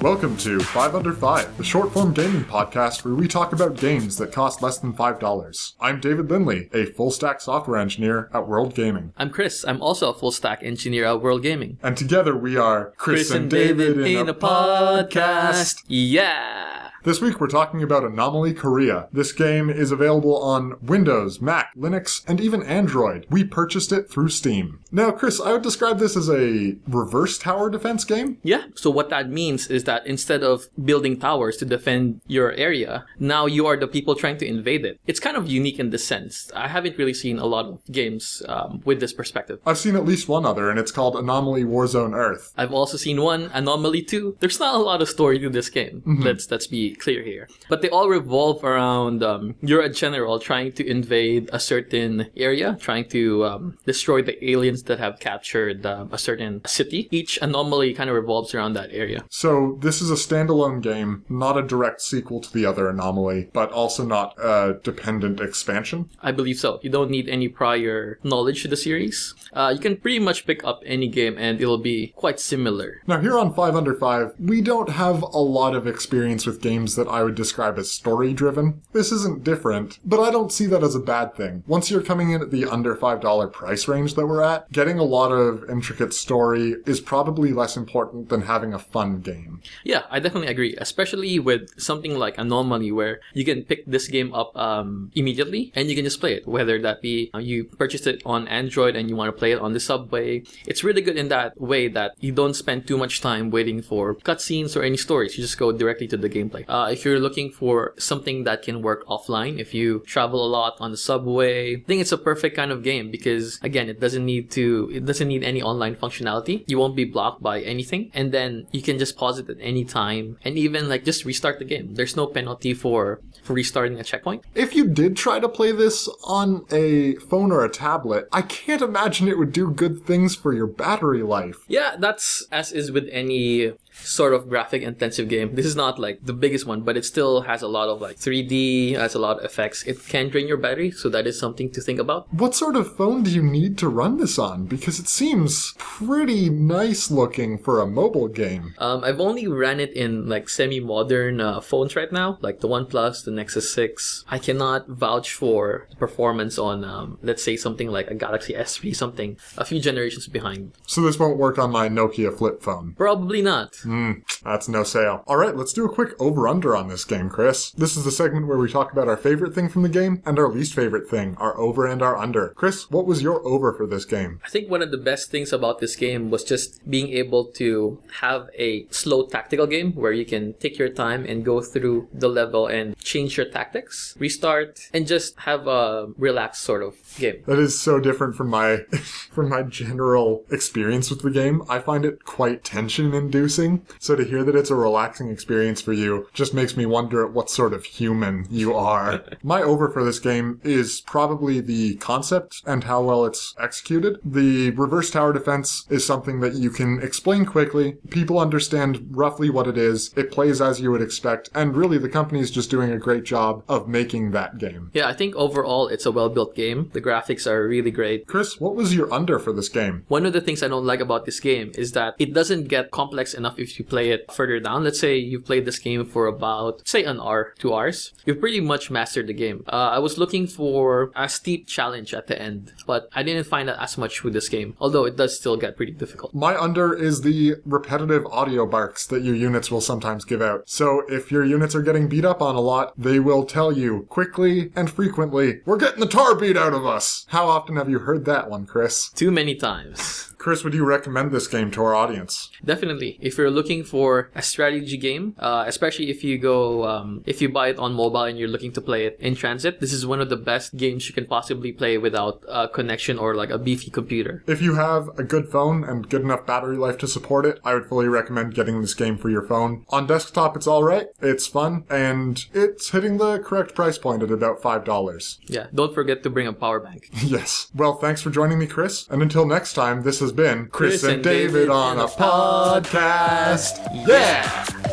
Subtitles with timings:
[0.00, 4.16] Welcome to 5 Under 5, the short form gaming podcast where we talk about games
[4.16, 5.72] that cost less than $5.
[5.78, 9.12] I'm David Lindley, a full stack software engineer at WorldGaming.
[9.18, 9.62] I'm Kris.
[9.62, 11.76] I'm also a full stack engineer at WorldGaming.
[11.82, 15.84] And together we are Kris, and David, in, a, podcast.
[15.86, 16.80] Yeah.
[17.02, 19.08] This week we're talking about Anomaly Korea.
[19.10, 23.26] This game is available on Windows, Mac, Linux, and even Android.
[23.30, 24.80] We purchased it through Steam.
[24.92, 28.36] Now, Kris, I would describe this as a reverse tower defense game.
[28.42, 28.64] Yeah.
[28.74, 33.46] So what that means is that instead of building towers to defend your area, now
[33.46, 35.00] you are the people trying to invade it.
[35.06, 36.50] It's kind of unique in this sense.
[36.54, 39.60] I haven't really seen a lot of games um, with this perspective.
[39.66, 42.52] I've seen at least one other, and it's called Anomaly Warzone Earth.
[42.56, 44.36] I've also seen one Anomaly 2.
[44.40, 46.02] There's not a lot of story to this game.
[46.22, 47.48] Let's let's be clear here.
[47.68, 52.76] But they all revolve around um, you're a general trying to invade a certain area,
[52.80, 57.08] trying to um, destroy the aliens that have captured um, a certain city.
[57.10, 59.24] Each anomaly kind of revolves around that area.
[59.30, 63.70] So this is a standalone game, not a direct sequel to the other Anomaly, but
[63.72, 66.08] also not a dependent expansion.
[66.22, 66.80] I believe so.
[66.82, 69.34] You don't need any prior knowledge to the series.
[69.52, 73.02] Uh, you can pretty much pick up any game and it'll be quite similar.
[73.06, 76.94] Now, here on 5 Under 5, we don't have a lot of experience with games
[76.96, 78.82] that I would describe as story driven.
[78.92, 81.64] This isn't different, but I don't see that as a bad thing.
[81.66, 85.04] Once you're coming in at the under $5 price range that we're at, getting a
[85.04, 89.60] lot of intricate story is probably less important than having a fun game.
[89.84, 94.32] Yeah, I definitely agree, especially with something like Anomaly where you can pick this game
[94.34, 98.06] up um, immediately and you can just play it, whether that be uh, you purchased
[98.06, 100.42] it on Android and you want to play it on the subway.
[100.66, 104.14] It's really good in that way that you don't spend too much time waiting for
[104.16, 105.36] cutscenes or any stories.
[105.36, 106.64] You just go directly to the gameplay.
[106.68, 110.76] Uh, if you're looking for something that can work offline, if you travel a lot
[110.80, 114.24] on the subway, I think it's a perfect kind of game because again, it doesn't
[114.24, 116.64] need to, it doesn't need any online functionality.
[116.66, 119.84] You won't be blocked by anything, and then you can just pause it at any
[119.84, 121.94] time and even like just restart the game.
[121.94, 124.44] There's no penalty for for restarting a checkpoint.
[124.54, 128.82] If you did try to play this on a phone or a tablet, I can't
[128.82, 131.56] imagine it would do good things for your battery life.
[131.68, 135.54] Yeah, that's as is with any sort of graphic intensive game.
[135.54, 138.16] This is not like the biggest one, but it still has a lot of like
[138.16, 139.82] 3D, has a lot of effects.
[139.84, 142.32] It can drain your battery, so that is something to think about.
[142.32, 144.66] What sort of phone do you need to run this on?
[144.66, 148.74] Because it seems pretty nice looking for a mobile game.
[148.78, 153.24] Um, I've only ran it in like semi-modern uh, phones right now, like the OnePlus,
[153.24, 154.24] the Nexus 6.
[154.28, 158.94] I cannot vouch for the performance on, um, let's say something like a Galaxy S3,
[158.94, 160.72] something a few generations behind.
[160.86, 162.94] So this won't work on my Nokia flip phone.
[162.96, 163.84] Probably not.
[163.90, 164.12] Hmm,
[164.44, 165.24] that's no sale.
[165.26, 167.72] All right, let's do a quick over under on this game, Kris.
[167.72, 170.38] This is the segment where we talk about our favorite thing from the game and
[170.38, 172.50] our least favorite thing, our over and our under.
[172.50, 174.38] Kris, what was your over for this game?
[174.46, 178.00] I think one of the best things about this game was just being able to
[178.20, 182.28] have a slow tactical game where you can take your time and go through the
[182.28, 187.42] level and change your tactics, restart, and just have a relaxed sort of game.
[187.48, 188.76] That is so different from my
[189.32, 191.64] from my general experience with the game.
[191.68, 193.79] I find it quite tension inducing.
[193.98, 197.32] So to hear that it's a relaxing experience for you just makes me wonder at
[197.32, 199.22] what sort of human you are.
[199.42, 204.18] my over for this game is probably the concept and how well it's executed.
[204.24, 207.98] The reverse tower defense is something that you can explain quickly.
[208.10, 210.12] People understand roughly what it is.
[210.16, 213.24] It plays as you would expect, and really the company is just doing a great
[213.24, 214.90] job of making that game.
[214.92, 216.90] Yeah, I think overall it's a well built game.
[216.92, 218.26] The graphics are really great.
[218.26, 220.04] Kris, what was your under for this game?
[220.08, 222.90] One of the things I don't like about this game is that it doesn't get
[222.90, 224.84] complex enough if you play it further down.
[224.84, 228.12] Let's say you've played this game for about, say, an hour, two hours.
[228.24, 229.64] You've pretty much mastered the game.
[229.68, 233.68] Uh, I was looking for a steep challenge at the end, but I didn't find
[233.68, 236.34] that as much with this game, although it does still get pretty difficult.
[236.34, 240.68] My under is the repetitive audio barks that your units will sometimes give out.
[240.68, 244.06] So if your units are getting beat up on a lot, they will tell you
[244.08, 247.26] quickly and frequently, we're getting the tar beat out of us.
[247.28, 249.10] How often have you heard that one, Kris?
[249.10, 250.29] Too many times.
[250.40, 252.50] Kris, would you recommend this game to our audience?
[252.64, 253.18] Definitely.
[253.20, 257.50] If you're looking for a strategy game, uh, especially if you go, um, if you
[257.50, 260.18] buy it on mobile and you're looking to play it in transit, this is one
[260.18, 263.90] of the best games you can possibly play without a connection or like a beefy
[263.90, 264.42] computer.
[264.46, 267.74] If you have a good phone and good enough battery life to support it, I
[267.74, 269.84] would fully recommend getting this game for your phone.
[269.90, 274.62] On desktop, it's alright, it's fun, and it's hitting the correct price point at about
[274.62, 275.38] $5.
[275.48, 275.66] Yeah.
[275.74, 277.10] Don't forget to bring a power bank.
[277.30, 277.70] Yes.
[277.74, 279.06] Well, thanks for joining me, Kris.
[279.08, 283.78] And until next time, this has been Kris, and David on a podcast.
[284.06, 284.89] Yeah!